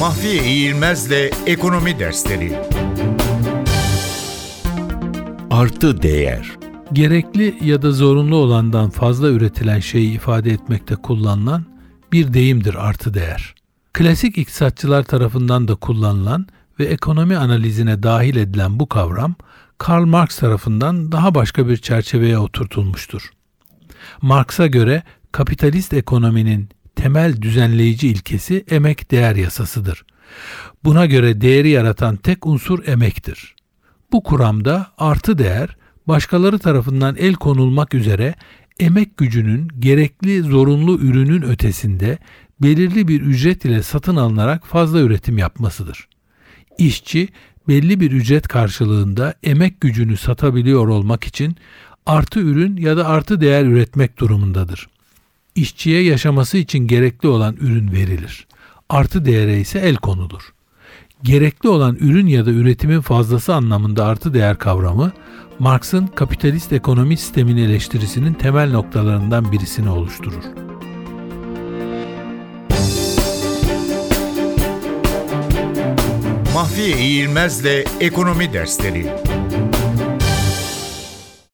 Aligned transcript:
Mahfiye 0.00 0.44
İğilmez'le 0.44 1.30
Ekonomi 1.46 1.98
Dersleri 1.98 2.58
Artı 5.50 6.02
Değer 6.02 6.50
Gerekli 6.92 7.58
ya 7.60 7.82
da 7.82 7.92
zorunlu 7.92 8.36
olandan 8.36 8.90
fazla 8.90 9.28
üretilen 9.28 9.80
şeyi 9.80 10.12
ifade 10.12 10.50
etmekte 10.50 10.96
kullanılan 10.96 11.64
bir 12.12 12.34
deyimdir 12.34 12.74
artı 12.74 13.14
değer. 13.14 13.54
Klasik 13.92 14.38
iktisatçılar 14.38 15.02
tarafından 15.02 15.68
da 15.68 15.74
kullanılan 15.74 16.46
ve 16.78 16.84
ekonomi 16.84 17.36
analizine 17.36 18.02
dahil 18.02 18.36
edilen 18.36 18.80
bu 18.80 18.88
kavram, 18.88 19.34
Karl 19.78 20.04
Marx 20.04 20.38
tarafından 20.38 21.12
daha 21.12 21.34
başka 21.34 21.68
bir 21.68 21.76
çerçeveye 21.76 22.38
oturtulmuştur. 22.38 23.30
Marx'a 24.22 24.66
göre 24.66 25.02
kapitalist 25.32 25.92
ekonominin 25.92 26.68
temel 26.96 27.42
düzenleyici 27.42 28.08
ilkesi 28.08 28.64
emek 28.70 29.10
değer 29.10 29.36
yasasıdır. 29.36 30.04
Buna 30.84 31.06
göre 31.06 31.40
değeri 31.40 31.68
yaratan 31.70 32.16
tek 32.16 32.46
unsur 32.46 32.86
emektir. 32.86 33.54
Bu 34.12 34.22
kuramda 34.22 34.86
artı 34.98 35.38
değer 35.38 35.76
başkaları 36.08 36.58
tarafından 36.58 37.16
el 37.16 37.34
konulmak 37.34 37.94
üzere 37.94 38.34
emek 38.80 39.16
gücünün 39.16 39.68
gerekli 39.78 40.42
zorunlu 40.42 40.98
ürünün 40.98 41.42
ötesinde 41.42 42.18
belirli 42.62 43.08
bir 43.08 43.20
ücret 43.20 43.64
ile 43.64 43.82
satın 43.82 44.16
alınarak 44.16 44.66
fazla 44.66 45.00
üretim 45.00 45.38
yapmasıdır. 45.38 46.08
İşçi 46.78 47.28
belli 47.68 48.00
bir 48.00 48.12
ücret 48.12 48.48
karşılığında 48.48 49.34
emek 49.42 49.80
gücünü 49.80 50.16
satabiliyor 50.16 50.88
olmak 50.88 51.24
için 51.24 51.56
artı 52.06 52.40
ürün 52.40 52.76
ya 52.76 52.96
da 52.96 53.08
artı 53.08 53.40
değer 53.40 53.64
üretmek 53.64 54.18
durumundadır. 54.18 54.88
İşçiye 55.60 56.02
yaşaması 56.02 56.58
için 56.58 56.78
gerekli 56.78 57.28
olan 57.28 57.56
ürün 57.60 57.92
verilir. 57.92 58.46
Artı 58.88 59.24
değere 59.24 59.60
ise 59.60 59.78
el 59.78 59.96
konulur. 59.96 60.52
Gerekli 61.22 61.68
olan 61.68 61.96
ürün 62.00 62.26
ya 62.26 62.46
da 62.46 62.50
üretimin 62.50 63.00
fazlası 63.00 63.54
anlamında 63.54 64.04
artı 64.04 64.34
değer 64.34 64.58
kavramı 64.58 65.12
Marx'ın 65.58 66.06
kapitalist 66.06 66.72
ekonomi 66.72 67.16
sistemini 67.16 67.60
eleştirisinin 67.60 68.34
temel 68.34 68.70
noktalarından 68.70 69.52
birisini 69.52 69.88
oluşturur. 69.88 70.44
Mahfiye 76.54 76.98
İğilmez'le 76.98 77.86
Ekonomi 78.00 78.52
Dersleri 78.52 79.06